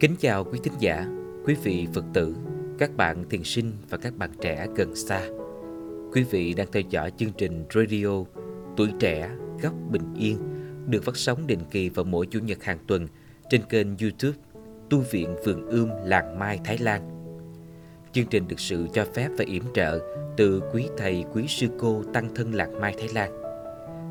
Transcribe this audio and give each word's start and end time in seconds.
Kính 0.00 0.16
chào 0.20 0.44
quý 0.44 0.60
thính 0.62 0.72
giả, 0.78 1.06
quý 1.44 1.56
vị 1.62 1.86
Phật 1.94 2.04
tử, 2.14 2.36
các 2.78 2.96
bạn 2.96 3.28
thiền 3.30 3.44
sinh 3.44 3.72
và 3.90 3.98
các 3.98 4.16
bạn 4.16 4.30
trẻ 4.40 4.66
gần 4.76 4.96
xa. 4.96 5.28
Quý 6.12 6.22
vị 6.30 6.54
đang 6.54 6.66
theo 6.72 6.82
dõi 6.90 7.12
chương 7.16 7.32
trình 7.38 7.64
radio 7.74 8.24
Tuổi 8.76 8.88
Trẻ 9.00 9.30
Góc 9.62 9.74
Bình 9.90 10.14
Yên 10.18 10.38
được 10.86 11.04
phát 11.04 11.16
sóng 11.16 11.46
định 11.46 11.60
kỳ 11.70 11.88
vào 11.88 12.04
mỗi 12.04 12.26
Chủ 12.26 12.38
nhật 12.38 12.64
hàng 12.64 12.78
tuần 12.86 13.08
trên 13.50 13.62
kênh 13.62 13.86
youtube 13.98 14.38
Tu 14.90 14.98
viện 15.10 15.36
Vườn 15.44 15.66
Ươm 15.66 15.88
Làng 16.04 16.38
Mai 16.38 16.60
Thái 16.64 16.78
Lan. 16.78 17.10
Chương 18.12 18.26
trình 18.26 18.48
được 18.48 18.60
sự 18.60 18.86
cho 18.92 19.04
phép 19.14 19.28
và 19.38 19.44
yểm 19.48 19.62
trợ 19.74 20.00
từ 20.36 20.62
quý 20.72 20.88
thầy, 20.96 21.24
quý 21.32 21.44
sư 21.48 21.66
cô 21.78 22.02
tăng 22.12 22.34
thân 22.34 22.54
Làng 22.54 22.80
Mai 22.80 22.94
Thái 22.98 23.08
Lan. 23.14 23.42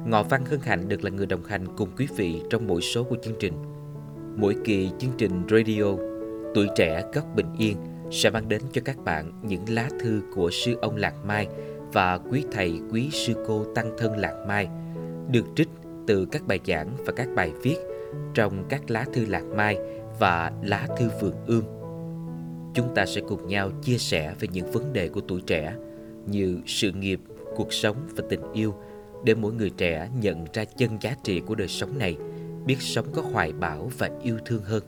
Ngọ 0.10 0.24
Văn 0.24 0.46
hân 0.46 0.60
hạnh 0.60 0.88
được 0.88 1.04
là 1.04 1.10
người 1.10 1.26
đồng 1.26 1.44
hành 1.44 1.78
cùng 1.78 1.90
quý 1.98 2.08
vị 2.18 2.42
trong 2.50 2.68
mỗi 2.68 2.82
số 2.82 3.04
của 3.04 3.18
chương 3.24 3.36
trình. 3.40 3.54
Mỗi 4.40 4.56
kỳ 4.64 4.90
chương 5.00 5.12
trình 5.18 5.42
radio 5.50 5.84
Tuổi 6.54 6.68
trẻ 6.76 7.04
góc 7.14 7.26
bình 7.36 7.46
yên 7.58 7.78
sẽ 8.12 8.30
mang 8.30 8.50
đến 8.50 8.62
cho 8.72 8.82
các 8.86 8.98
bạn 9.04 9.32
những 9.44 9.64
lá 9.70 9.90
thư 10.00 10.22
của 10.36 10.50
sư 10.52 10.76
ông 10.82 10.96
Lạc 10.96 11.14
Mai 11.26 11.48
và 11.94 12.18
quý 12.18 12.44
thầy 12.52 12.80
quý 12.92 13.10
sư 13.12 13.34
cô 13.48 13.66
tăng 13.76 13.92
thân 13.98 14.18
Lạc 14.18 14.46
Mai 14.48 14.68
được 15.32 15.46
trích 15.56 15.68
từ 16.08 16.26
các 16.26 16.48
bài 16.48 16.60
giảng 16.68 16.90
và 17.06 17.14
các 17.16 17.28
bài 17.36 17.52
viết 17.62 17.76
trong 18.34 18.64
các 18.70 18.92
lá 18.92 19.06
thư 19.14 19.26
Lạc 19.26 19.44
Mai 19.56 19.78
và 20.20 20.52
lá 20.64 20.88
thư 20.98 21.10
vườn 21.22 21.34
ươm. 21.48 21.64
Chúng 22.74 22.96
ta 22.96 23.06
sẽ 23.06 23.22
cùng 23.28 23.48
nhau 23.48 23.72
chia 23.84 23.98
sẻ 23.98 24.34
về 24.40 24.48
những 24.52 24.72
vấn 24.72 24.94
đề 24.94 25.10
của 25.10 25.22
tuổi 25.22 25.42
trẻ 25.42 25.76
như 26.26 26.60
sự 26.66 26.92
nghiệp, 26.92 27.20
cuộc 27.56 27.74
sống 27.74 27.96
và 28.16 28.24
tình 28.30 28.54
yêu 28.54 28.76
để 29.24 29.36
mỗi 29.36 29.54
người 29.54 29.70
trẻ 29.70 30.10
nhận 30.22 30.46
ra 30.54 30.66
chân 30.66 30.98
giá 31.02 31.16
trị 31.24 31.40
của 31.40 31.56
đời 31.56 31.68
sống 31.68 32.00
này, 32.00 32.18
biết 32.68 32.82
sống 32.82 33.06
có 33.14 33.22
hoài 33.22 33.54
bão 33.54 33.92
và 33.98 34.10
yêu 34.22 34.38
thương 34.46 34.64
hơn. 34.64 34.84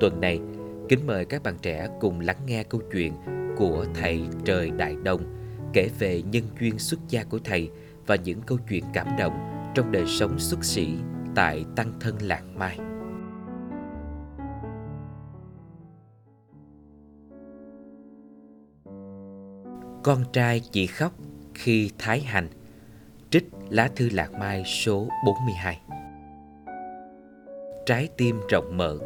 Tuần 0.00 0.20
này, 0.20 0.40
kính 0.88 1.06
mời 1.06 1.24
các 1.24 1.42
bạn 1.42 1.54
trẻ 1.62 1.88
cùng 2.00 2.20
lắng 2.20 2.36
nghe 2.46 2.64
câu 2.64 2.80
chuyện 2.92 3.12
của 3.56 3.86
thầy 3.94 4.22
Trời 4.44 4.70
Đại 4.70 4.96
đồng 5.04 5.22
kể 5.72 5.88
về 5.98 6.22
nhân 6.22 6.44
duyên 6.60 6.78
xuất 6.78 7.00
gia 7.08 7.24
của 7.24 7.38
thầy 7.44 7.70
và 8.06 8.16
những 8.16 8.40
câu 8.42 8.58
chuyện 8.68 8.84
cảm 8.94 9.06
động 9.18 9.32
trong 9.74 9.92
đời 9.92 10.04
sống 10.06 10.38
xuất 10.38 10.64
sĩ 10.64 10.88
tại 11.34 11.64
Tăng 11.76 11.92
Thân 12.00 12.22
Lạng 12.22 12.58
Mai. 12.58 12.78
Con 20.02 20.24
trai 20.32 20.62
chỉ 20.72 20.86
khóc 20.86 21.12
khi 21.54 21.90
thái 21.98 22.20
hành 22.20 22.48
Trích 23.30 23.48
lá 23.68 23.90
thư 23.96 24.08
lạc 24.12 24.32
mai 24.32 24.62
số 24.64 25.08
42 25.24 25.80
Trái 27.86 28.08
tim 28.16 28.40
rộng 28.48 28.76
mở. 28.76 28.98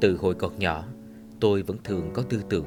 Từ 0.00 0.16
hồi 0.16 0.34
còn 0.34 0.58
nhỏ, 0.58 0.84
Tôi 1.40 1.62
vẫn 1.62 1.76
thường 1.84 2.10
có 2.14 2.22
tư 2.22 2.42
tưởng 2.50 2.66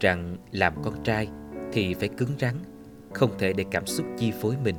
Rằng 0.00 0.36
làm 0.52 0.82
con 0.82 1.02
trai 1.02 1.28
Thì 1.72 1.94
phải 1.94 2.08
cứng 2.08 2.28
rắn, 2.40 2.54
Không 3.14 3.38
thể 3.38 3.52
để 3.52 3.64
cảm 3.70 3.86
xúc 3.86 4.06
chi 4.18 4.32
phối 4.40 4.56
mình. 4.64 4.76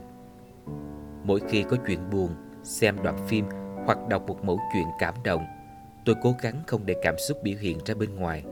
Mỗi 1.23 1.39
khi 1.49 1.63
có 1.63 1.77
chuyện 1.87 2.09
buồn, 2.11 2.29
Xem 2.63 2.95
đoạn 3.03 3.27
phim 3.27 3.45
Hoặc 3.85 3.97
đọc 4.09 4.27
một 4.27 4.43
mẫu 4.43 4.59
chuyện 4.73 4.87
cảm 4.99 5.13
động, 5.23 5.45
Tôi 6.05 6.15
cố 6.23 6.35
gắng 6.41 6.63
không 6.67 6.85
để 6.85 6.95
cảm 7.01 7.15
xúc 7.17 7.37
biểu 7.43 7.57
hiện 7.59 7.77
ra 7.85 7.95
bên 7.95 8.15
ngoài. 8.15 8.43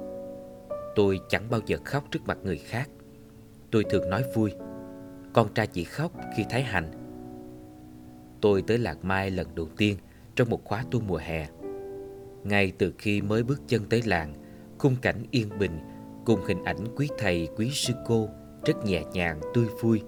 Tôi 0.96 1.20
chẳng 1.30 1.50
bao 1.50 1.60
giờ 1.66 1.78
khóc 1.86 2.04
trước 2.12 2.20
mặt 2.26 2.38
người 2.44 2.58
khác. 2.58 2.90
Tôi 3.72 3.84
thường 3.90 4.10
nói 4.10 4.24
vui, 4.36 4.54
con 5.34 5.54
trai 5.54 5.68
chỉ 5.68 5.84
khóc 5.84 6.12
khi 6.38 6.46
thấy 6.50 6.62
hành. 6.62 7.05
Tôi 8.42 8.62
tới 8.62 8.78
Lạc 8.78 9.06
Mai 9.06 9.32
lần 9.32 9.48
đầu 9.56 9.68
tiên 9.78 9.98
trong 10.36 10.50
một 10.50 10.64
khóa 10.64 10.84
tu 10.92 11.00
mùa 11.00 11.18
hè. 11.18 11.48
Ngay 12.44 12.72
từ 12.78 12.94
khi 12.98 13.22
mới 13.22 13.44
bước 13.44 13.62
chân 13.68 13.86
tới 13.90 14.02
làng, 14.06 14.34
khung 14.78 14.96
cảnh 15.02 15.24
yên 15.32 15.50
bình 15.60 15.80
cùng 16.26 16.46
hình 16.48 16.64
ảnh 16.64 16.96
quý 16.96 17.10
thầy, 17.18 17.48
quý 17.58 17.72
sư 17.74 17.94
cô 18.06 18.30
rất 18.66 18.86
nhẹ 18.86 19.04
nhàng, 19.14 19.42
tươi 19.54 19.66
vui 19.82 20.02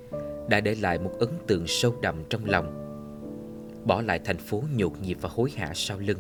đã 0.50 0.60
để 0.60 0.76
lại 0.76 1.00
một 1.00 1.12
ấn 1.20 1.30
tượng 1.48 1.68
sâu 1.68 1.96
đậm 2.02 2.24
trong 2.30 2.46
lòng. 2.46 2.84
Bỏ 3.86 4.02
lại 4.02 4.20
thành 4.26 4.38
phố 4.38 4.64
nhộn 4.76 4.94
nhịp 5.02 5.18
và 5.22 5.30
hối 5.34 5.50
hả 5.56 5.72
sau 5.74 6.00
lưng, 6.00 6.20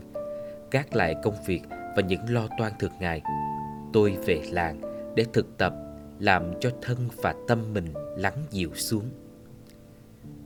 gác 0.71 0.95
lại 0.95 1.15
công 1.23 1.35
việc 1.47 1.61
và 1.69 2.01
những 2.07 2.29
lo 2.29 2.47
toan 2.57 2.71
thường 2.79 2.91
ngày. 2.99 3.21
Tôi 3.93 4.17
về 4.25 4.41
làng 4.51 4.81
để 5.15 5.25
thực 5.33 5.57
tập 5.57 5.73
làm 6.19 6.59
cho 6.59 6.69
thân 6.81 6.97
và 7.21 7.35
tâm 7.47 7.73
mình 7.73 7.93
lắng 8.17 8.43
dịu 8.51 8.69
xuống. 8.75 9.09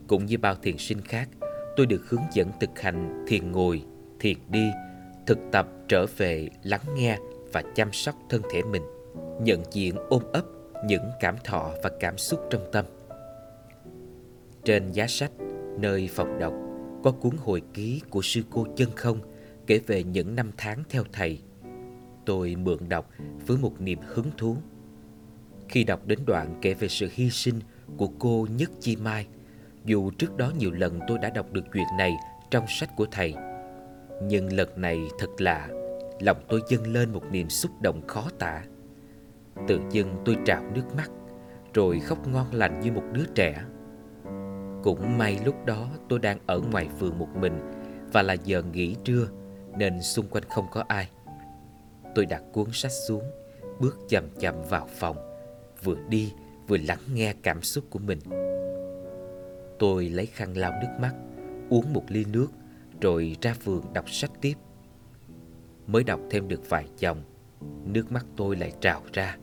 Cũng 0.06 0.26
như 0.26 0.38
bao 0.38 0.54
thiền 0.54 0.78
sinh 0.78 1.00
khác, 1.00 1.28
tôi 1.76 1.86
được 1.86 2.08
hướng 2.08 2.22
dẫn 2.32 2.50
thực 2.60 2.80
hành 2.80 3.24
thiền 3.28 3.52
ngồi, 3.52 3.84
thiền 4.20 4.36
đi, 4.48 4.70
thực 5.26 5.38
tập 5.52 5.68
trở 5.88 6.06
về 6.16 6.48
lắng 6.62 6.82
nghe 6.94 7.18
và 7.52 7.62
chăm 7.74 7.92
sóc 7.92 8.14
thân 8.28 8.42
thể 8.52 8.62
mình, 8.62 8.82
nhận 9.40 9.62
diện 9.72 9.94
ôm 10.08 10.22
ấp 10.32 10.44
những 10.86 11.10
cảm 11.20 11.36
thọ 11.44 11.70
và 11.82 11.90
cảm 12.00 12.18
xúc 12.18 12.40
trong 12.50 12.62
tâm. 12.72 12.84
Trên 14.64 14.92
giá 14.92 15.06
sách, 15.06 15.30
nơi 15.78 16.08
phòng 16.12 16.38
đọc, 16.38 16.52
có 17.04 17.10
cuốn 17.10 17.36
hồi 17.44 17.62
ký 17.74 18.00
của 18.10 18.22
sư 18.22 18.42
cô 18.50 18.66
chân 18.76 18.88
không 18.96 19.20
kể 19.66 19.80
về 19.86 20.02
những 20.02 20.34
năm 20.34 20.50
tháng 20.56 20.82
theo 20.88 21.02
thầy. 21.12 21.38
Tôi 22.26 22.56
mượn 22.56 22.88
đọc 22.88 23.10
với 23.46 23.58
một 23.58 23.80
niềm 23.80 23.98
hứng 24.06 24.30
thú 24.36 24.56
khi 25.68 25.84
đọc 25.84 26.06
đến 26.06 26.18
đoạn 26.26 26.58
kể 26.62 26.74
về 26.74 26.88
sự 26.88 27.08
hy 27.12 27.30
sinh 27.30 27.60
của 27.96 28.08
cô 28.18 28.46
Nhất 28.56 28.70
Chi 28.80 28.96
Mai 28.96 29.26
dù 29.84 30.10
trước 30.10 30.36
đó 30.36 30.52
nhiều 30.58 30.70
lần 30.70 31.00
tôi 31.06 31.18
đã 31.18 31.30
đọc 31.30 31.52
được 31.52 31.64
chuyện 31.72 31.86
này 31.98 32.16
trong 32.50 32.64
sách 32.68 32.90
của 32.96 33.06
thầy, 33.10 33.34
Nhưng 34.22 34.52
lần 34.52 34.68
này 34.76 35.08
thật 35.18 35.30
lạ, 35.38 35.68
Lòng 36.20 36.44
tôi 36.48 36.60
dâng 36.68 36.92
lên 36.92 37.12
một 37.12 37.22
niềm 37.30 37.48
xúc 37.48 37.70
động 37.80 38.06
khó 38.06 38.24
tả. 38.38 38.62
Tự 39.68 39.80
dưng 39.90 40.16
tôi 40.24 40.36
trào 40.44 40.62
nước 40.74 40.94
mắt, 40.96 41.10
Rồi 41.74 42.00
khóc 42.00 42.28
ngon 42.28 42.46
lành 42.52 42.80
như 42.80 42.92
một 42.92 43.04
đứa 43.12 43.24
trẻ. 43.34 43.64
Cũng 44.82 45.18
may 45.18 45.38
lúc 45.44 45.66
đó 45.66 45.88
tôi 46.08 46.18
đang 46.18 46.38
ở 46.46 46.60
ngoài 46.60 46.88
vườn 46.98 47.18
một 47.18 47.28
mình 47.40 47.60
Và 48.12 48.22
là 48.22 48.32
giờ 48.32 48.62
nghỉ 48.72 48.96
trưa, 49.04 49.26
Nên 49.78 50.02
xung 50.02 50.26
quanh 50.28 50.44
không 50.44 50.66
có 50.70 50.84
ai. 50.88 51.10
Tôi 52.14 52.26
đặt 52.26 52.42
cuốn 52.52 52.66
sách 52.72 52.92
xuống, 53.08 53.22
Bước 53.80 53.98
chậm 54.08 54.24
chậm 54.40 54.54
vào 54.68 54.88
phòng, 54.94 55.16
vừa 55.82 55.96
đi 56.08 56.32
vừa 56.68 56.76
lắng 56.76 57.00
nghe 57.14 57.34
cảm 57.42 57.62
xúc 57.62 57.84
của 57.90 57.98
mình. 57.98 58.18
Tôi 59.82 60.08
lấy 60.08 60.26
khăn 60.26 60.56
lau 60.56 60.72
nước 60.80 60.88
mắt, 61.00 61.14
uống 61.70 61.92
một 61.92 62.04
ly 62.08 62.24
nước 62.32 62.48
rồi 63.00 63.36
ra 63.42 63.54
vườn 63.64 63.82
đọc 63.94 64.10
sách 64.10 64.30
tiếp. 64.40 64.54
Mới 65.86 66.04
đọc 66.04 66.20
thêm 66.30 66.48
được 66.48 66.70
vài 66.70 66.86
dòng, 66.98 67.22
nước 67.84 68.12
mắt 68.12 68.26
tôi 68.36 68.56
lại 68.56 68.72
trào 68.80 69.02
ra. 69.12 69.36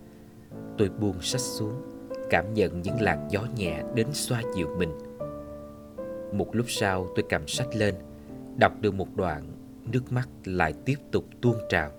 Tôi 0.78 0.90
buông 0.90 1.22
sách 1.22 1.42
xuống, 1.42 1.82
cảm 2.30 2.54
nhận 2.54 2.82
những 2.82 3.02
làn 3.02 3.28
gió 3.30 3.42
nhẹ 3.56 3.84
đến 3.96 4.08
xoa 4.12 4.42
dịu 4.56 4.68
mình. 4.78 4.98
Một 6.34 6.56
lúc 6.56 6.66
sau 6.70 7.08
tôi 7.16 7.26
cầm 7.30 7.48
sách 7.48 7.76
lên, 7.76 7.96
đọc 8.58 8.74
được 8.82 8.94
một 8.94 9.16
đoạn, 9.16 9.44
nước 9.92 10.12
mắt 10.12 10.30
lại 10.46 10.74
tiếp 10.86 10.98
tục 11.12 11.26
tuôn 11.42 11.56
trào. 11.70 11.92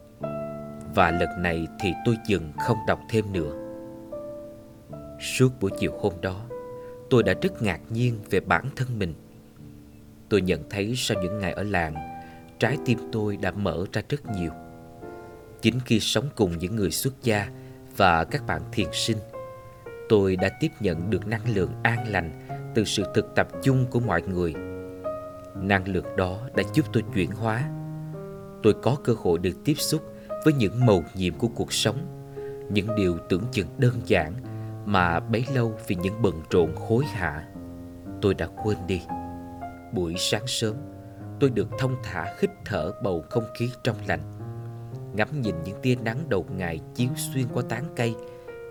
Và 0.95 1.11
lần 1.11 1.43
này 1.43 1.67
thì 1.81 1.93
tôi 2.05 2.17
dừng 2.27 2.53
không 2.59 2.79
đọc 2.87 3.01
thêm 3.11 3.33
nữa. 3.33 3.53
Suốt 5.21 5.49
buổi 5.61 5.71
chiều 5.79 5.93
hôm 6.01 6.13
đó 6.21 6.50
Tôi 7.11 7.23
đã 7.23 7.35
rất 7.43 7.63
ngạc 7.63 7.81
nhiên 7.91 8.19
về 8.31 8.41
bản 8.41 8.65
thân 8.77 8.99
mình. 8.99 9.15
Tôi 10.29 10.43
nhận 10.43 10.63
thấy 10.71 10.95
sau 10.97 11.23
những 11.23 11.39
ngày 11.39 11.53
ở 11.53 11.63
làng, 11.63 11.95
Trái 12.59 12.77
tim 12.85 12.99
tôi 13.13 13.37
đã 13.37 13.51
mở 13.51 13.87
ra 13.93 14.03
rất 14.09 14.31
nhiều. 14.37 14.51
Chính 15.63 15.81
khi 15.85 16.01
sống 16.01 16.29
cùng 16.37 16.59
những 16.59 16.77
người 16.77 16.91
xuất 16.91 17.23
gia 17.23 17.49
Và 17.97 18.25
các 18.25 18.47
bạn 18.47 18.63
thiền 18.73 18.87
sinh, 18.93 19.17
Tôi 20.09 20.37
đã 20.37 20.49
tiếp 20.61 20.69
nhận 20.81 21.11
được 21.11 21.27
năng 21.27 21.55
lượng 21.55 21.71
an 21.83 22.09
lành 22.09 22.31
Từ 22.75 22.85
sự 22.85 23.03
thực 23.15 23.35
tập 23.37 23.49
chung 23.63 23.87
của 23.91 24.01
mọi 24.01 24.23
người. 24.23 24.55
Năng 25.57 25.89
lượng 25.89 26.17
đó 26.17 26.39
đã 26.57 26.63
giúp 26.75 26.87
tôi 26.93 27.03
chuyển 27.15 27.31
hóa. 27.31 27.71
Tôi 28.63 28.75
có 28.83 28.97
cơ 29.05 29.15
hội 29.19 29.39
được 29.39 29.65
tiếp 29.65 29.75
xúc 29.75 30.03
với 30.45 30.53
những 30.53 30.87
màu 30.87 31.05
nhiệm 31.15 31.35
của 31.35 31.49
cuộc 31.49 31.73
sống, 31.73 31.99
Những 32.73 32.97
điều 32.97 33.19
tưởng 33.29 33.45
chừng 33.53 33.67
đơn 33.79 34.01
giản 34.07 34.33
mà 34.91 35.21
bấy 35.21 35.45
lâu 35.55 35.75
vì 35.87 35.97
những 35.97 36.23
bận 36.23 36.43
rộn 36.51 36.75
khối 36.77 37.05
hạ, 37.05 37.49
tôi 38.23 38.35
đã 38.35 38.47
quên 38.65 38.79
đi. 38.87 39.03
Buổi 39.93 40.15
sáng 40.19 40.47
sớm 40.47 40.75
tôi 41.41 41.51
được 41.51 41.69
thông 41.79 41.97
thả 42.03 42.35
hít 42.41 42.51
thở 42.65 42.93
bầu 43.03 43.25
không 43.31 43.45
khí 43.59 43.71
trong 43.85 43.97
lành 44.07 44.21
ngắm 45.15 45.29
nhìn 45.41 45.55
những 45.65 45.81
tia 45.83 45.95
nắng 46.05 46.19
đầu 46.29 46.47
ngày 46.57 46.81
chiếu 46.95 47.09
xuyên 47.17 47.47
qua 47.55 47.63
tán 47.69 47.85
cây 47.97 48.15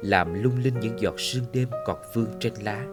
làm 0.01 0.43
lung 0.43 0.59
linh 0.63 0.79
những 0.79 0.99
giọt 0.99 1.13
sương 1.17 1.43
đêm 1.53 1.69
cọt 1.85 1.97
vương 2.13 2.29
trên 2.39 2.53
lá. 2.63 2.85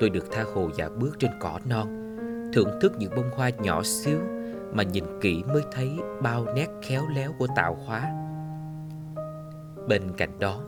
Tôi 0.00 0.10
được 0.10 0.24
tha 0.32 0.44
hồ 0.54 0.70
dạ 0.76 0.88
bước 0.88 1.18
trên 1.18 1.30
cỏ 1.40 1.58
non 1.64 1.96
thưởng 2.54 2.78
thức 2.80 2.92
những 2.98 3.14
bông 3.16 3.30
hoa 3.36 3.50
nhỏ 3.50 3.82
xíu 3.82 4.18
mà 4.72 4.82
nhìn 4.82 5.04
kỹ 5.20 5.42
mới 5.52 5.62
thấy 5.72 5.90
bao 6.22 6.46
nét 6.54 6.68
khéo 6.82 7.02
léo 7.14 7.32
của 7.38 7.46
tạo 7.56 7.74
hóa. 7.86 8.12
Bên 9.88 10.02
cạnh 10.16 10.38
đó 10.38 10.60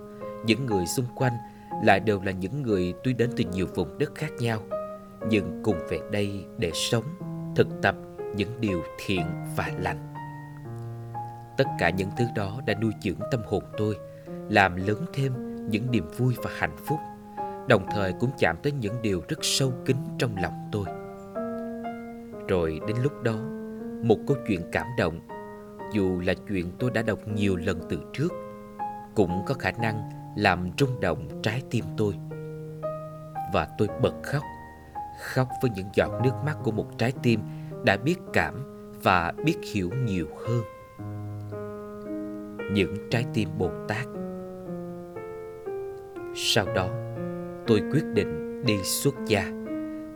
những 0.47 0.67
người 0.67 0.87
xung 0.87 1.07
quanh 1.15 1.33
lại 1.85 2.01
đều 2.01 2.23
là 2.23 2.33
những 2.33 2.63
người 2.63 2.95
tuy 3.05 3.13
đến 3.13 3.31
từ 3.37 3.45
nhiều 3.53 3.67
vùng 3.75 3.99
đất 3.99 4.15
khác 4.15 4.31
nhau 4.39 4.61
nhưng 5.29 5.61
cùng 5.63 5.77
về 5.89 6.01
đây 6.13 6.45
để 6.59 6.71
sống, 6.75 7.05
thực 7.57 7.69
tập 7.83 7.95
những 8.37 8.61
điều 8.61 8.83
thiện 9.05 9.27
và 9.57 9.71
lành. 9.79 10.15
Tất 11.57 11.65
cả 11.79 11.91
những 11.91 12.11
thứ 12.19 12.25
đó 12.35 12.61
đã 12.67 12.75
nuôi 12.75 12.93
dưỡng 13.03 13.21
tâm 13.31 13.41
hồn 13.47 13.63
tôi, 13.79 13.97
làm 14.49 14.77
lớn 14.77 15.05
thêm 15.13 15.33
những 15.71 15.91
niềm 15.91 16.05
vui 16.17 16.35
và 16.43 16.51
hạnh 16.59 16.77
phúc, 16.87 16.99
đồng 17.69 17.87
thời 17.95 18.13
cũng 18.13 18.31
chạm 18.39 18.57
tới 18.63 18.73
những 18.73 19.03
điều 19.03 19.23
rất 19.29 19.39
sâu 19.43 19.73
kín 19.85 19.97
trong 20.19 20.37
lòng 20.43 20.69
tôi. 20.73 20.85
Rồi 22.49 22.81
đến 22.89 22.97
lúc 23.03 23.23
đó, 23.23 23.37
một 24.03 24.19
câu 24.27 24.37
chuyện 24.49 24.61
cảm 24.73 24.87
động, 24.99 25.21
dù 25.93 26.21
là 26.21 26.35
chuyện 26.49 26.73
tôi 26.79 26.91
đã 26.91 27.03
đọc 27.03 27.19
nhiều 27.29 27.57
lần 27.57 27.81
từ 27.89 27.99
trước, 28.13 28.33
cũng 29.15 29.43
có 29.47 29.55
khả 29.55 29.71
năng 29.71 30.22
làm 30.37 30.71
rung 30.79 31.01
động 31.01 31.29
trái 31.43 31.63
tim 31.71 31.85
tôi. 31.97 32.15
Và 33.53 33.69
tôi 33.79 33.89
bật 34.03 34.15
khóc, 34.23 34.43
khóc 35.21 35.49
với 35.63 35.71
những 35.75 35.89
giọt 35.95 36.21
nước 36.25 36.33
mắt 36.45 36.57
của 36.65 36.71
một 36.71 36.87
trái 36.99 37.13
tim 37.23 37.41
đã 37.85 37.97
biết 37.97 38.17
cảm 38.33 38.55
và 39.03 39.33
biết 39.45 39.57
hiểu 39.73 39.91
nhiều 40.05 40.27
hơn. 40.47 40.63
Những 42.73 42.95
trái 43.11 43.25
tim 43.35 43.49
Bồ 43.59 43.71
Tát. 43.89 44.07
Sau 46.35 46.67
đó, 46.75 46.89
tôi 47.67 47.83
quyết 47.93 48.05
định 48.15 48.63
đi 48.67 48.79
xuất 48.83 49.15
gia, 49.27 49.53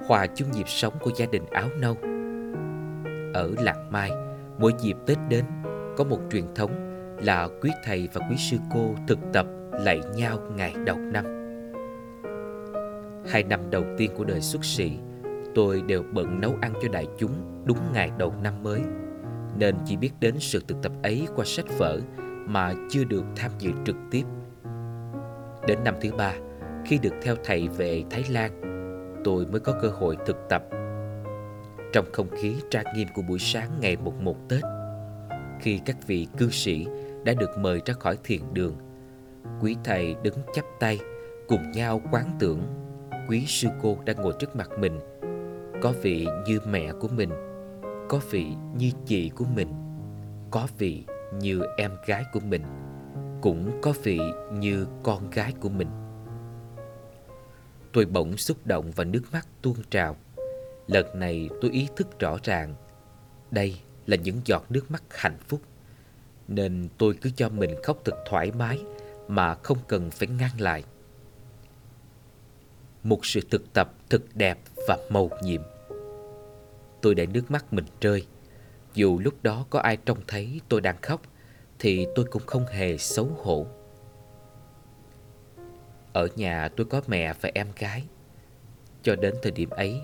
hòa 0.07 0.27
chung 0.35 0.51
nhịp 0.51 0.69
sống 0.69 0.95
của 1.01 1.11
gia 1.17 1.27
đình 1.27 1.47
áo 1.51 1.69
nâu. 1.81 1.97
Ở 3.35 3.55
lạc 3.59 3.77
Mai, 3.91 4.11
mỗi 4.59 4.73
dịp 4.81 4.97
Tết 5.07 5.19
đến, 5.29 5.45
có 5.97 6.05
một 6.05 6.19
truyền 6.33 6.45
thống 6.55 6.71
là 7.23 7.49
quý 7.63 7.71
thầy 7.85 8.09
và 8.13 8.29
quý 8.31 8.37
sư 8.37 8.57
cô 8.75 8.95
thực 9.09 9.19
tập 9.33 9.47
lạy 9.81 10.01
nhau 10.17 10.39
ngày 10.57 10.75
đầu 10.87 10.97
năm. 10.99 11.25
Hai 13.29 13.43
năm 13.43 13.61
đầu 13.71 13.85
tiên 13.97 14.11
của 14.17 14.25
đời 14.25 14.41
xuất 14.41 14.65
sĩ, 14.65 14.93
tôi 15.55 15.83
đều 15.87 16.03
bận 16.13 16.41
nấu 16.41 16.55
ăn 16.61 16.73
cho 16.83 16.89
đại 16.89 17.07
chúng 17.19 17.33
đúng 17.65 17.79
ngày 17.93 18.11
đầu 18.19 18.35
năm 18.43 18.63
mới, 18.63 18.81
nên 19.59 19.75
chỉ 19.85 19.97
biết 19.97 20.11
đến 20.21 20.35
sự 20.39 20.63
thực 20.69 20.83
tập 20.83 20.93
ấy 21.03 21.27
qua 21.37 21.45
sách 21.45 21.67
vở 21.79 22.01
mà 22.47 22.73
chưa 22.91 23.05
được 23.05 23.25
tham 23.37 23.51
dự 23.59 23.71
trực 23.85 23.97
tiếp. 24.11 24.23
Đến 25.67 25.79
năm 25.85 25.95
thứ 26.01 26.11
ba, 26.13 26.35
khi 26.85 26.99
được 27.03 27.15
theo 27.23 27.35
thầy 27.45 27.69
về 27.69 28.05
Thái 28.11 28.25
Lan, 28.31 28.63
tôi 29.25 29.47
mới 29.47 29.61
có 29.61 29.73
cơ 29.83 29.89
hội 29.89 30.17
thực 30.27 30.37
tập. 30.49 30.63
Trong 31.93 32.07
không 32.13 32.29
khí 32.31 32.55
trang 32.71 32.85
nghiêm 32.95 33.09
của 33.15 33.23
buổi 33.23 33.39
sáng 33.39 33.71
ngày 33.81 33.97
mùng 34.05 34.25
một 34.25 34.37
Tết, 34.49 34.61
khi 35.61 35.81
các 35.87 35.97
vị 36.07 36.27
cư 36.39 36.51
sĩ 36.51 36.87
đã 37.25 37.33
được 37.39 37.59
mời 37.59 37.81
ra 37.87 37.95
khỏi 37.95 38.19
thiền 38.25 38.41
đường, 38.53 38.77
quý 39.61 39.77
thầy 39.85 40.17
đứng 40.23 40.35
chắp 40.55 40.65
tay, 40.81 40.99
cùng 41.49 41.71
nhau 41.71 42.03
quán 42.13 42.37
tưởng. 42.39 42.63
Quý 43.29 43.45
sư 43.47 43.69
cô 43.83 43.99
đang 44.05 44.17
ngồi 44.17 44.33
trước 44.39 44.57
mặt 44.57 44.71
mình. 44.79 45.01
Có 45.83 45.93
vị 46.03 46.27
như 46.47 46.59
mẹ 46.69 46.93
của 47.01 47.09
mình, 47.09 47.31
có 48.09 48.21
vị 48.31 48.47
như 48.77 48.91
chị 49.07 49.29
của 49.29 49.45
mình, 49.45 49.69
có 50.51 50.69
vị 50.79 51.05
như 51.41 51.63
em 51.77 51.91
gái 52.07 52.25
của 52.33 52.41
mình, 52.41 52.63
cũng 53.41 53.79
có 53.83 53.93
vị 54.03 54.21
như 54.53 54.87
con 55.03 55.31
gái 55.31 55.53
của 55.61 55.69
mình. 55.69 55.89
Tôi 57.93 58.05
bỗng 58.05 58.37
xúc 58.37 58.57
động 58.65 58.91
và 58.97 59.05
nước 59.05 59.23
mắt 59.33 59.47
tuôn 59.63 59.77
trào. 59.91 60.17
Lần 60.87 61.07
này 61.19 61.49
tôi 61.61 61.71
ý 61.71 61.89
thức 61.97 62.21
rõ 62.21 62.37
ràng, 62.43 62.75
đây 63.51 63.81
là 64.07 64.17
những 64.17 64.41
giọt 64.45 64.65
nước 64.69 64.91
mắt 64.91 65.03
hạnh 65.11 65.39
phúc, 65.49 65.61
nên 66.49 66.89
tôi 66.99 67.15
cứ 67.21 67.31
cho 67.37 67.49
mình 67.49 67.71
khóc 67.83 67.99
thật 68.05 68.15
thoải 68.29 68.53
mái 68.59 68.81
mà 69.29 69.55
không 69.55 69.79
cần 69.89 70.11
phải 70.11 70.29
ngăn 70.29 70.51
lại. 70.59 70.85
Một 73.03 73.27
sự 73.27 73.41
thực 73.51 73.73
tập 73.73 73.93
thật 74.11 74.23
đẹp 74.35 74.59
và 74.89 74.99
màu 75.11 75.31
nhiệm. 75.43 75.63
Tôi 77.03 77.15
để 77.15 77.27
nước 77.27 77.51
mắt 77.51 77.73
mình 77.73 77.85
rơi. 78.01 78.27
Dù 78.95 79.19
lúc 79.19 79.35
đó 79.43 79.67
có 79.71 79.81
ai 79.81 79.97
trông 79.97 80.19
thấy 80.27 80.61
tôi 80.69 80.81
đang 80.81 80.97
khóc, 81.03 81.23
thì 81.79 82.07
tôi 82.15 82.25
cũng 82.25 82.43
không 82.47 82.67
hề 82.67 82.97
xấu 82.97 83.29
hổ. 83.43 83.67
Ở 86.13 86.29
nhà 86.37 86.69
tôi 86.77 86.87
có 86.91 87.01
mẹ 87.07 87.35
và 87.41 87.51
em 87.55 87.67
gái. 87.79 88.05
Cho 89.03 89.17
đến 89.17 89.35
thời 89.43 89.53
điểm 89.53 89.71
ấy, 89.71 90.01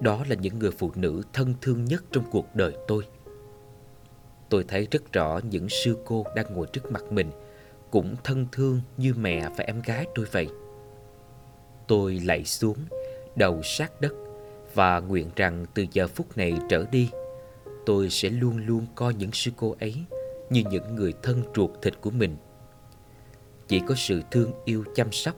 đó 0.00 0.24
là 0.28 0.34
những 0.34 0.58
người 0.58 0.70
phụ 0.70 0.92
nữ 0.94 1.22
thân 1.32 1.54
thương 1.60 1.84
nhất 1.84 2.04
trong 2.12 2.24
cuộc 2.30 2.54
đời 2.54 2.76
tôi. 2.88 3.06
Tôi 4.48 4.64
thấy 4.68 4.88
rất 4.90 5.12
rõ 5.12 5.40
những 5.50 5.68
sư 5.68 5.96
cô 6.04 6.24
đang 6.36 6.54
ngồi 6.54 6.66
trước 6.72 6.92
mặt 6.92 7.12
mình 7.12 7.30
cũng 7.90 8.16
thân 8.24 8.46
thương 8.52 8.80
như 8.96 9.14
mẹ 9.14 9.48
và 9.56 9.64
em 9.64 9.82
gái 9.82 10.06
tôi 10.14 10.26
vậy. 10.32 10.48
Tôi 11.88 12.20
lạy 12.24 12.44
xuống, 12.44 12.76
đầu 13.36 13.62
sát 13.62 14.00
đất 14.00 14.12
và 14.74 15.00
nguyện 15.00 15.30
rằng 15.36 15.66
từ 15.74 15.86
giờ 15.92 16.08
phút 16.08 16.36
này 16.36 16.52
trở 16.68 16.84
đi, 16.90 17.10
tôi 17.86 18.10
sẽ 18.10 18.28
luôn 18.28 18.66
luôn 18.66 18.86
coi 18.94 19.14
những 19.14 19.32
sư 19.32 19.50
cô 19.56 19.76
ấy 19.80 19.94
như 20.50 20.62
những 20.70 20.94
người 20.94 21.12
thân 21.22 21.42
ruột 21.56 21.70
thịt 21.82 21.94
của 22.00 22.10
mình. 22.10 22.36
Chỉ 23.68 23.80
có 23.86 23.94
sự 23.94 24.22
thương 24.30 24.52
yêu 24.64 24.84
chăm 24.94 25.12
sóc 25.12 25.34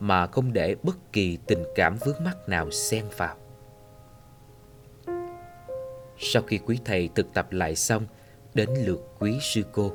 mà 0.00 0.26
không 0.26 0.52
để 0.52 0.76
bất 0.82 1.12
kỳ 1.12 1.38
tình 1.46 1.64
cảm 1.74 1.96
vướng 2.04 2.24
mắc 2.24 2.48
nào 2.48 2.70
xen 2.70 3.04
vào. 3.16 3.36
Sau 6.18 6.42
khi 6.42 6.58
quý 6.58 6.78
thầy 6.84 7.08
thực 7.14 7.34
tập 7.34 7.52
lại 7.52 7.76
xong, 7.76 8.06
đến 8.54 8.70
lượt 8.84 9.00
quý 9.18 9.38
sư 9.40 9.62
cô 9.72 9.92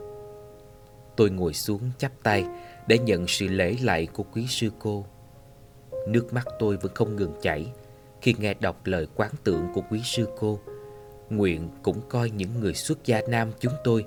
tôi 1.16 1.30
ngồi 1.30 1.54
xuống 1.54 1.82
chắp 1.98 2.12
tay 2.24 2.46
để 2.88 2.98
nhận 3.00 3.28
sự 3.28 3.48
lễ 3.48 3.76
lại 3.82 4.08
của 4.14 4.24
quý 4.24 4.48
sư 4.48 4.70
cô 4.80 5.06
nước 6.08 6.34
mắt 6.34 6.48
tôi 6.60 6.78
vẫn 6.78 6.94
không 6.96 7.16
ngừng 7.16 7.34
chảy 7.42 7.74
khi 8.22 8.36
nghe 8.40 8.54
đọc 8.54 8.86
lời 8.86 9.08
quán 9.16 9.32
tưởng 9.44 9.68
của 9.74 9.82
quý 9.90 10.02
sư 10.04 10.28
cô 10.40 10.60
nguyện 11.30 11.70
cũng 11.84 12.02
coi 12.10 12.30
những 12.30 12.60
người 12.60 12.74
xuất 12.74 13.06
gia 13.06 13.22
nam 13.28 13.52
chúng 13.60 13.74
tôi 13.84 14.06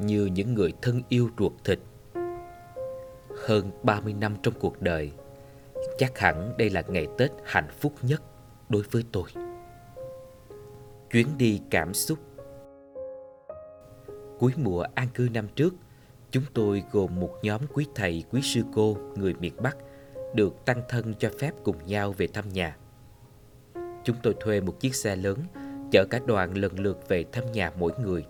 như 0.00 0.26
những 0.26 0.54
người 0.54 0.72
thân 0.82 1.02
yêu 1.08 1.30
ruột 1.38 1.52
thịt. 1.64 1.78
Hơn 3.46 3.70
30 3.82 4.14
năm 4.14 4.36
trong 4.42 4.54
cuộc 4.60 4.82
đời, 4.82 5.12
chắc 5.98 6.18
hẳn 6.18 6.54
đây 6.58 6.70
là 6.70 6.82
ngày 6.88 7.06
Tết 7.18 7.30
hạnh 7.44 7.68
phúc 7.80 7.92
nhất 8.02 8.22
đối 8.68 8.82
với 8.90 9.04
tôi. 9.12 9.24
Chuyến 11.10 11.26
đi 11.38 11.60
cảm 11.70 11.94
xúc 11.94 12.18
Cuối 14.38 14.52
mùa 14.56 14.84
an 14.94 15.08
cư 15.14 15.28
năm 15.32 15.48
trước, 15.54 15.74
chúng 16.34 16.44
tôi 16.54 16.82
gồm 16.92 17.20
một 17.20 17.30
nhóm 17.42 17.60
quý 17.72 17.86
thầy, 17.94 18.24
quý 18.30 18.42
sư 18.42 18.62
cô 18.74 18.96
người 19.16 19.34
miền 19.34 19.54
Bắc 19.62 19.76
được 20.34 20.64
tăng 20.64 20.82
thân 20.88 21.14
cho 21.18 21.30
phép 21.38 21.52
cùng 21.64 21.76
nhau 21.86 22.12
về 22.12 22.26
thăm 22.26 22.48
nhà. 22.48 22.76
Chúng 24.04 24.16
tôi 24.22 24.34
thuê 24.40 24.60
một 24.60 24.80
chiếc 24.80 24.94
xe 24.94 25.16
lớn 25.16 25.38
chở 25.90 26.04
cả 26.10 26.20
đoàn 26.26 26.56
lần 26.56 26.78
lượt 26.78 27.08
về 27.08 27.24
thăm 27.32 27.52
nhà 27.52 27.72
mỗi 27.78 27.92
người. 27.98 28.26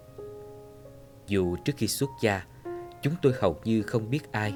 Dù 1.26 1.56
trước 1.64 1.72
khi 1.76 1.88
xuất 1.88 2.10
gia, 2.20 2.46
chúng 3.02 3.14
tôi 3.22 3.32
hầu 3.40 3.56
như 3.64 3.82
không 3.82 4.10
biết 4.10 4.32
ai. 4.32 4.54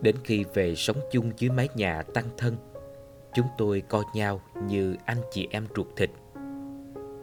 Đến 0.00 0.16
khi 0.24 0.44
về 0.54 0.74
sống 0.74 0.96
chung 1.12 1.32
dưới 1.36 1.50
mái 1.50 1.68
nhà 1.74 2.02
tăng 2.02 2.26
thân, 2.36 2.56
chúng 3.34 3.46
tôi 3.58 3.80
coi 3.80 4.04
nhau 4.14 4.40
như 4.66 4.96
anh 5.04 5.18
chị 5.32 5.48
em 5.50 5.66
ruột 5.76 5.86
thịt. 5.96 6.10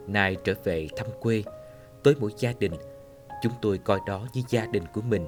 Nay 0.08 0.38
trở 0.44 0.54
về 0.64 0.88
thăm 0.98 1.08
quê, 1.20 1.44
tới 2.04 2.16
mỗi 2.20 2.32
gia 2.38 2.54
đình, 2.60 2.74
chúng 3.42 3.54
tôi 3.62 3.78
coi 3.78 4.00
đó 4.08 4.28
như 4.34 4.42
gia 4.50 4.66
đình 4.66 4.84
của 4.94 5.02
mình, 5.02 5.28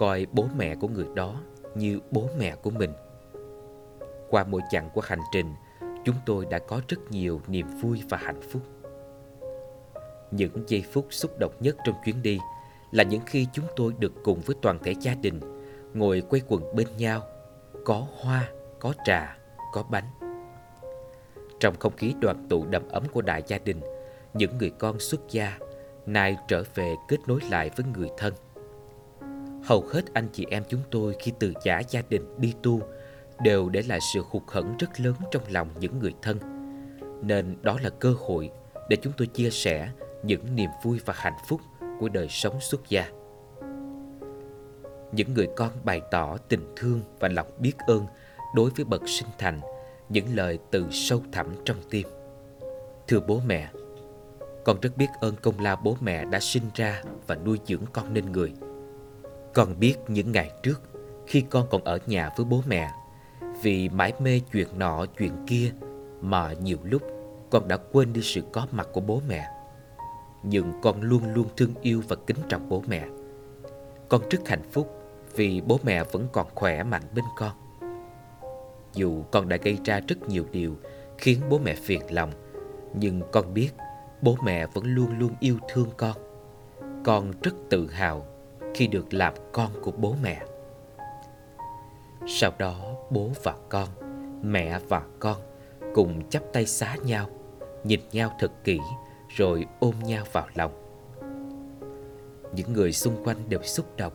coi 0.00 0.26
bố 0.32 0.48
mẹ 0.56 0.74
của 0.74 0.88
người 0.88 1.06
đó 1.14 1.40
như 1.74 2.00
bố 2.10 2.28
mẹ 2.38 2.56
của 2.56 2.70
mình. 2.70 2.92
Qua 4.28 4.44
mỗi 4.44 4.60
chặng 4.70 4.90
của 4.94 5.00
hành 5.00 5.20
trình, 5.32 5.54
chúng 6.04 6.16
tôi 6.26 6.46
đã 6.50 6.58
có 6.58 6.80
rất 6.88 6.98
nhiều 7.10 7.40
niềm 7.46 7.66
vui 7.82 8.02
và 8.08 8.18
hạnh 8.18 8.40
phúc. 8.52 8.62
Những 10.30 10.64
giây 10.66 10.84
phút 10.92 11.06
xúc 11.10 11.38
động 11.38 11.52
nhất 11.60 11.76
trong 11.84 11.94
chuyến 12.04 12.22
đi 12.22 12.38
là 12.90 13.04
những 13.04 13.20
khi 13.26 13.46
chúng 13.52 13.64
tôi 13.76 13.94
được 13.98 14.12
cùng 14.24 14.40
với 14.40 14.56
toàn 14.62 14.78
thể 14.82 14.94
gia 15.00 15.14
đình 15.14 15.40
ngồi 15.94 16.22
quay 16.30 16.42
quần 16.48 16.76
bên 16.76 16.86
nhau, 16.96 17.22
có 17.84 18.06
hoa, 18.20 18.48
có 18.78 18.92
trà, 19.04 19.38
có 19.72 19.82
bánh. 19.82 20.10
Trong 21.60 21.74
không 21.78 21.96
khí 21.96 22.14
đoàn 22.20 22.46
tụ 22.48 22.66
đầm 22.66 22.88
ấm 22.88 23.02
của 23.12 23.22
đại 23.22 23.42
gia 23.46 23.58
đình, 23.58 23.80
những 24.34 24.58
người 24.58 24.70
con 24.70 24.98
xuất 24.98 25.20
gia 25.30 25.58
nay 26.06 26.36
trở 26.48 26.62
về 26.74 26.94
kết 27.08 27.18
nối 27.26 27.40
lại 27.50 27.70
với 27.76 27.86
người 27.96 28.08
thân. 28.18 28.34
Hầu 29.64 29.84
hết 29.92 30.14
anh 30.14 30.28
chị 30.32 30.46
em 30.50 30.62
chúng 30.68 30.80
tôi 30.90 31.16
khi 31.18 31.32
từ 31.38 31.52
giả 31.64 31.82
gia 31.88 32.02
đình 32.08 32.34
đi 32.38 32.54
tu 32.62 32.82
đều 33.42 33.68
để 33.68 33.82
lại 33.88 33.98
sự 34.14 34.22
hụt 34.30 34.42
hẫng 34.46 34.76
rất 34.78 35.00
lớn 35.00 35.14
trong 35.30 35.42
lòng 35.48 35.68
những 35.80 35.98
người 35.98 36.14
thân. 36.22 36.38
Nên 37.22 37.56
đó 37.62 37.78
là 37.82 37.90
cơ 37.90 38.14
hội 38.26 38.50
để 38.88 38.96
chúng 39.02 39.12
tôi 39.16 39.26
chia 39.26 39.50
sẻ 39.50 39.90
những 40.22 40.56
niềm 40.56 40.70
vui 40.82 41.00
và 41.04 41.14
hạnh 41.16 41.38
phúc 41.48 41.60
của 42.00 42.08
đời 42.08 42.28
sống 42.28 42.60
xuất 42.60 42.88
gia. 42.88 43.08
Những 45.12 45.34
người 45.34 45.48
con 45.56 45.70
bày 45.84 46.00
tỏ 46.10 46.36
tình 46.36 46.72
thương 46.76 47.00
và 47.18 47.28
lòng 47.28 47.46
biết 47.58 47.78
ơn 47.86 48.06
đối 48.54 48.70
với 48.70 48.84
bậc 48.84 49.02
sinh 49.06 49.28
thành, 49.38 49.60
những 50.08 50.26
lời 50.34 50.58
từ 50.70 50.86
sâu 50.90 51.22
thẳm 51.32 51.46
trong 51.64 51.76
tim. 51.90 52.06
Thưa 53.08 53.20
bố 53.20 53.40
mẹ, 53.46 53.70
con 54.64 54.80
rất 54.80 54.96
biết 54.96 55.08
ơn 55.20 55.34
công 55.42 55.60
lao 55.60 55.76
bố 55.84 55.96
mẹ 56.00 56.24
đã 56.24 56.40
sinh 56.40 56.64
ra 56.74 57.02
và 57.26 57.34
nuôi 57.34 57.58
dưỡng 57.66 57.82
con 57.92 58.14
nên 58.14 58.32
người. 58.32 58.52
Con 59.54 59.80
biết 59.80 59.96
những 60.08 60.32
ngày 60.32 60.50
trước, 60.62 60.80
khi 61.26 61.40
con 61.50 61.66
còn 61.70 61.84
ở 61.84 61.98
nhà 62.06 62.30
với 62.36 62.46
bố 62.46 62.62
mẹ, 62.66 62.90
vì 63.62 63.88
mãi 63.88 64.12
mê 64.20 64.40
chuyện 64.52 64.68
nọ 64.78 65.06
chuyện 65.18 65.32
kia 65.46 65.72
mà 66.20 66.52
nhiều 66.52 66.78
lúc 66.82 67.02
con 67.50 67.68
đã 67.68 67.76
quên 67.92 68.12
đi 68.12 68.22
sự 68.22 68.42
có 68.52 68.66
mặt 68.72 68.88
của 68.92 69.00
bố 69.00 69.20
mẹ. 69.28 69.46
Nhưng 70.42 70.72
con 70.82 71.00
luôn 71.02 71.34
luôn 71.34 71.46
thương 71.56 71.74
yêu 71.82 72.02
và 72.08 72.16
kính 72.26 72.36
trọng 72.48 72.68
bố 72.68 72.82
mẹ. 72.86 73.06
Con 74.08 74.20
rất 74.30 74.48
hạnh 74.48 74.62
phúc 74.72 75.00
vì 75.36 75.60
bố 75.60 75.78
mẹ 75.82 76.04
vẫn 76.04 76.28
còn 76.32 76.46
khỏe 76.54 76.82
mạnh 76.82 77.02
bên 77.14 77.24
con. 77.36 77.52
Dù 78.94 79.22
con 79.30 79.48
đã 79.48 79.56
gây 79.56 79.78
ra 79.84 80.00
rất 80.08 80.28
nhiều 80.28 80.44
điều 80.52 80.76
khiến 81.18 81.40
bố 81.50 81.58
mẹ 81.58 81.74
phiền 81.74 82.02
lòng 82.10 82.32
Nhưng 82.94 83.22
con 83.32 83.54
biết 83.54 83.70
bố 84.22 84.36
mẹ 84.44 84.66
vẫn 84.66 84.84
luôn 84.84 85.18
luôn 85.18 85.34
yêu 85.40 85.58
thương 85.72 85.88
con. 85.96 86.16
Con 87.04 87.32
rất 87.42 87.54
tự 87.70 87.90
hào 87.90 88.26
khi 88.74 88.86
được 88.86 89.14
làm 89.14 89.34
con 89.52 89.70
của 89.82 89.92
bố 89.96 90.14
mẹ. 90.22 90.42
Sau 92.26 92.52
đó 92.58 92.76
bố 93.10 93.30
và 93.42 93.54
con, 93.68 93.88
mẹ 94.42 94.78
và 94.88 95.02
con 95.18 95.36
cùng 95.94 96.28
chắp 96.30 96.42
tay 96.52 96.66
xá 96.66 96.96
nhau 97.04 97.28
Nhìn 97.84 98.00
nhau 98.12 98.32
thật 98.38 98.52
kỹ 98.64 98.78
rồi 99.28 99.66
ôm 99.80 99.94
nhau 100.04 100.24
vào 100.32 100.46
lòng. 100.54 100.72
Những 102.54 102.72
người 102.72 102.92
xung 102.92 103.24
quanh 103.24 103.36
đều 103.48 103.62
xúc 103.62 103.96
động. 103.96 104.12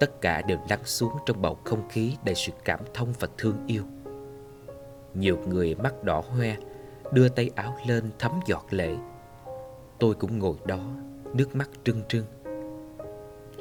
Tất 0.00 0.20
cả 0.20 0.42
đều 0.42 0.58
lắng 0.68 0.84
xuống 0.84 1.12
trong 1.26 1.42
bầu 1.42 1.58
không 1.64 1.88
khí 1.88 2.16
đầy 2.24 2.34
sự 2.34 2.52
cảm 2.64 2.80
thông 2.94 3.12
và 3.20 3.28
thương 3.38 3.56
yêu. 3.66 3.82
Nhiều 5.14 5.38
người 5.46 5.74
mắt 5.74 6.04
đỏ 6.04 6.22
hoe 6.28 6.56
Đưa 7.12 7.28
tay 7.28 7.50
áo 7.54 7.76
lên 7.86 8.10
thấm 8.18 8.40
giọt 8.46 8.66
lệ. 8.70 8.96
Tôi 9.98 10.14
cũng 10.14 10.38
ngồi 10.38 10.56
đó 10.66 10.80
Nước 11.34 11.56
mắt 11.56 11.70
trưng 11.84 12.02
trưng 12.08 12.24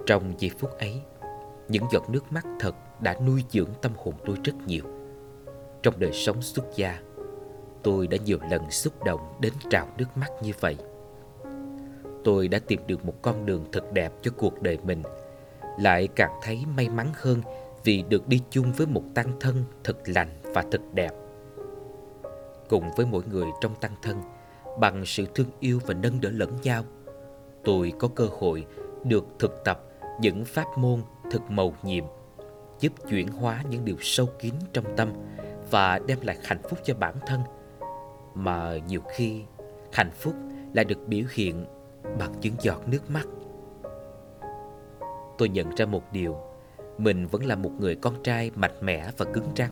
trong 0.06 0.34
giây 0.38 0.52
phút 0.60 0.78
ấy, 0.80 1.02
Những 1.68 1.84
giọt 1.92 2.10
nước 2.10 2.32
mắt 2.32 2.46
thật 2.60 2.76
đã 3.00 3.16
nuôi 3.28 3.44
dưỡng 3.50 3.70
tâm 3.82 3.92
hồn 3.98 4.14
tôi 4.26 4.38
rất 4.44 4.54
nhiều. 4.66 4.84
Trong 5.84 6.00
đời 6.00 6.12
sống 6.14 6.42
xuất 6.42 6.66
gia, 6.76 7.00
Tôi 7.84 8.08
đã 8.08 8.18
nhiều 8.26 8.38
lần 8.52 8.72
xúc 8.72 9.04
động 9.04 9.34
đến 9.40 9.54
trào 9.70 9.88
nước 9.98 10.06
mắt 10.16 10.30
như 10.42 10.52
vậy. 10.60 10.78
Tôi 12.24 12.48
đã 12.48 12.60
tìm 12.68 12.80
được 12.88 13.06
một 13.06 13.14
con 13.22 13.46
đường 13.46 13.66
thật 13.72 13.94
đẹp 13.94 14.14
cho 14.22 14.32
cuộc 14.38 14.62
đời 14.62 14.78
mình, 14.84 15.04
Lại 15.80 16.08
càng 16.16 16.40
thấy 16.44 16.64
may 16.76 16.90
mắn 16.90 17.08
hơn 17.14 17.42
Vì 17.84 18.04
được 18.10 18.28
đi 18.28 18.42
chung 18.50 18.72
với 18.72 18.88
một 18.88 19.04
tăng 19.14 19.40
thân 19.40 19.64
thật 19.84 19.98
lành 20.06 20.30
và 20.44 20.64
thật 20.72 20.82
đẹp. 20.94 21.12
Cùng 22.70 22.90
với 22.98 23.06
mỗi 23.06 23.24
người 23.32 23.48
trong 23.62 23.76
tăng 23.76 23.96
thân, 24.02 24.22
Bằng 24.80 25.06
sự 25.06 25.26
thương 25.36 25.50
yêu 25.60 25.80
và 25.86 25.94
nâng 25.94 26.22
đỡ 26.22 26.30
lẫn 26.34 26.58
nhau, 26.64 26.84
Tôi 27.64 27.94
có 28.00 28.08
cơ 28.08 28.28
hội 28.40 28.66
được 29.04 29.26
thực 29.40 29.62
tập 29.66 29.84
những 30.20 30.46
pháp 30.46 30.78
môn 30.78 31.02
thực 31.32 31.42
màu 31.52 31.74
nhiệm, 31.84 32.04
Giúp 32.80 32.94
chuyển 33.10 33.28
hóa 33.28 33.64
những 33.70 33.86
điều 33.86 33.96
sâu 34.00 34.26
kín 34.40 34.54
trong 34.74 34.86
tâm 34.98 35.10
Và 35.72 36.00
đem 36.08 36.18
lại 36.22 36.38
hạnh 36.44 36.62
phúc 36.70 36.80
cho 36.84 36.94
bản 37.00 37.16
thân. 37.26 37.42
Mà 38.36 38.78
nhiều 38.88 39.02
khi, 39.16 39.44
hạnh 39.94 40.12
phúc 40.12 40.34
lại 40.74 40.86
được 40.86 41.08
biểu 41.08 41.24
hiện 41.32 41.66
bằng 42.20 42.34
những 42.42 42.54
giọt 42.62 42.88
nước 42.88 43.10
mắt. 43.10 43.28
Tôi 45.38 45.50
nhận 45.50 45.76
ra 45.76 45.86
một 45.86 46.04
điều, 46.12 46.38
mình 46.98 47.28
vẫn 47.28 47.46
là 47.46 47.56
một 47.56 47.72
người 47.80 47.96
con 47.96 48.24
trai 48.24 48.52
mạnh 48.56 48.76
mẽ 48.82 49.12
và 49.18 49.26
cứng 49.34 49.48
rắn, 49.58 49.72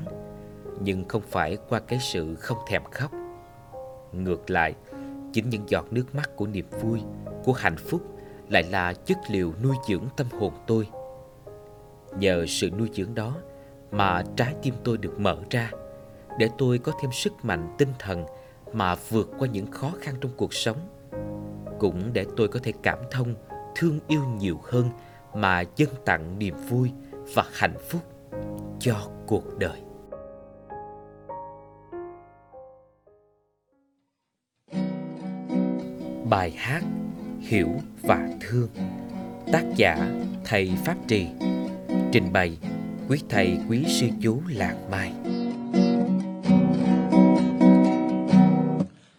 nhưng 0.80 1.08
không 1.08 1.22
phải 1.22 1.58
qua 1.70 1.80
cái 1.80 2.00
sự 2.00 2.36
không 2.36 2.58
thèm 2.68 2.84
khóc. 2.84 3.12
Ngược 4.12 4.50
lại, 4.50 4.76
chính 5.34 5.50
những 5.50 5.70
giọt 5.70 5.86
nước 5.92 6.16
mắt 6.16 6.36
của 6.36 6.48
niềm 6.48 6.66
vui, 6.82 7.02
của 7.44 7.54
hạnh 7.54 7.78
phúc 7.78 8.02
lại 8.52 8.64
là 8.64 8.94
chất 8.94 9.18
liệu 9.28 9.54
nuôi 9.64 9.76
dưỡng 9.88 10.06
tâm 10.18 10.28
hồn 10.40 10.54
tôi. 10.68 10.88
Nhờ 12.18 12.46
sự 12.48 12.70
nuôi 12.70 12.90
dưỡng 12.94 13.16
đó 13.16 13.36
mà 13.92 14.24
trái 14.36 14.56
tim 14.62 14.74
tôi 14.84 14.98
được 14.98 15.20
mở 15.20 15.38
ra, 15.50 15.72
để 16.40 16.50
tôi 16.58 16.78
có 16.78 16.92
thêm 17.02 17.12
sức 17.12 17.34
mạnh 17.46 17.76
tinh 17.78 17.90
thần 18.00 18.26
mà 18.74 18.96
vượt 19.10 19.30
qua 19.40 19.48
những 19.48 19.72
khó 19.72 19.92
khăn 20.02 20.16
trong 20.22 20.32
cuộc 20.38 20.54
sống. 20.54 20.78
Cũng 21.80 22.14
để 22.14 22.26
tôi 22.38 22.48
có 22.48 22.60
thể 22.64 22.74
cảm 22.84 22.98
thông, 23.12 23.36
thương 23.76 24.00
yêu 24.08 24.22
nhiều 24.40 24.60
hơn 24.64 24.90
mà 25.34 25.64
dâng 25.76 25.94
tặng 26.06 26.40
niềm 26.40 26.56
vui 26.70 26.92
và 27.34 27.44
hạnh 27.54 27.78
phúc 27.90 28.02
cho 28.80 28.96
cuộc 29.28 29.58
đời. 29.60 29.82
Bài 36.30 36.52
hát 36.52 36.82
hiểu 37.42 37.70
và 38.02 38.30
thương. 38.40 38.70
Tác 39.52 39.64
giả 39.76 39.98
thầy 40.46 40.72
pháp 40.86 40.96
trì. 41.08 41.26
Trình 42.12 42.34
bày 42.34 42.58
quý 43.10 43.20
thầy, 43.30 43.58
quý 43.70 43.84
sư 43.88 44.08
chú 44.22 44.42
làng 44.48 44.78
mai. 44.92 45.12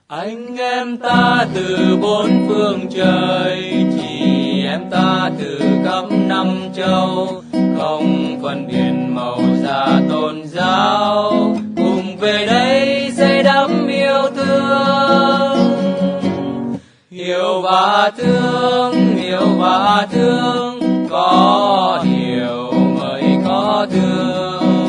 Anh 0.06 0.56
em 0.56 0.96
ta 0.96 1.46
từ 1.54 1.98
bốn 2.02 2.48
phương 2.48 2.80
trời, 2.90 3.86
chị 3.96 4.62
em 4.66 4.90
ta 4.90 5.30
từ 5.38 5.60
khắp 5.84 6.04
năm 6.10 6.58
châu. 6.76 7.42
Không 7.78 8.38
phân 8.42 8.66
biệt 8.66 8.92
màu 9.08 9.40
da 9.62 10.00
tôn 10.10 10.46
giáo 10.46 11.21
và 18.02 18.10
thương, 18.10 19.16
yêu 19.16 19.46
và 19.58 20.06
thương, 20.12 21.06
có 21.10 22.04
hiểu 22.04 22.72
mới 23.00 23.22
có 23.46 23.86
thương. 23.90 24.88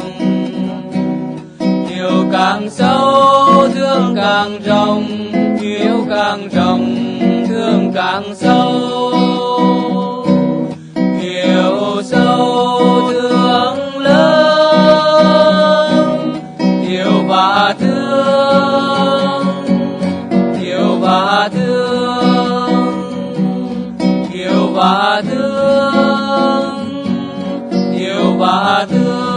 Yêu 1.89 2.25
càng 2.32 2.70
sâu, 2.70 3.67
thương 3.75 4.13
càng 4.15 4.60
rộng, 4.65 5.32
yêu 5.62 6.05
càng 6.10 6.50
rộng, 6.50 6.96
thương 7.50 7.91
càng 7.96 8.36
sâu. 8.36 9.12
Và 25.13 25.22
thương 25.22 27.03
yêu 27.93 28.38
và 28.38 28.88
thương. 28.89 29.32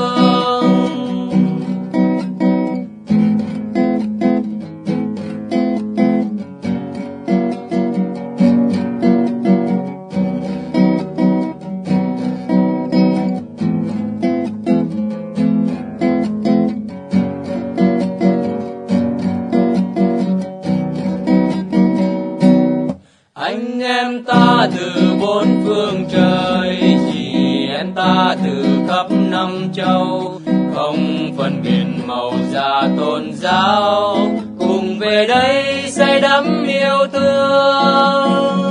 Ta 24.36 24.68
từ 24.76 25.16
bốn 25.20 25.64
phương 25.64 26.04
trời 26.12 26.96
chị 27.12 27.32
em 27.76 27.92
ta 27.92 28.36
từ 28.44 28.64
khắp 28.88 29.06
năm 29.10 29.68
châu. 29.74 30.32
Không 30.74 31.32
phân 31.38 31.62
biệt 31.64 31.84
màu 32.06 32.32
da 32.52 32.88
tôn 32.98 33.32
giáo 33.32 34.16
cùng 34.58 34.98
về 34.98 35.26
đây 35.28 35.84
say 35.90 36.20
đắm 36.20 36.66
yêu 36.66 37.06
thương. 37.12 38.62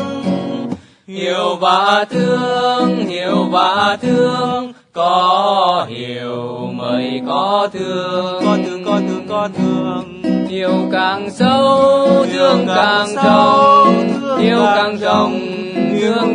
Hiểu 1.07 1.55
và 1.59 2.05
thương 2.09 3.07
hiểu 3.07 3.45
và 3.51 3.97
thương 4.01 4.73
có 4.93 5.85
hiểu 5.89 6.69
mới 6.73 7.21
có 7.27 7.67
thương. 7.73 8.43
Có 8.45 8.57
thương 8.65 8.83
có 8.85 8.99
thương 9.07 9.27
có 9.29 9.49
thương. 9.57 10.21
Yêu 10.49 10.89
càng 10.91 11.29
sâu 11.31 12.25
thương 12.33 12.67
càng 12.67 13.07
rộng 13.15 14.15
yêu 14.39 14.59
càng 14.75 14.97
rộng 14.97 15.54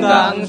thương 0.00 0.10
càng 0.10 0.46